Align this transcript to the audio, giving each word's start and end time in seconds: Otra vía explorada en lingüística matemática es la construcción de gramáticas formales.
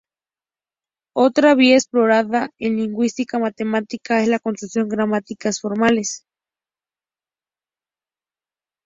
Otra 1.15 1.53
vía 1.53 1.75
explorada 1.75 2.49
en 2.57 2.75
lingüística 2.77 3.37
matemática 3.37 4.19
es 4.19 4.29
la 4.29 4.39
construcción 4.39 4.89
de 4.89 4.95
gramáticas 4.95 5.61
formales. 5.61 6.25